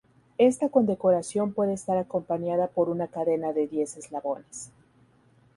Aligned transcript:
Esta 0.39 0.69
condecoración 0.69 1.53
puede 1.53 1.73
estar 1.73 1.95
acompañada 1.95 2.65
por 2.69 2.89
una 2.89 3.07
cadena 3.09 3.53
de 3.53 3.67
diez 3.67 3.97
eslabones. 3.97 4.71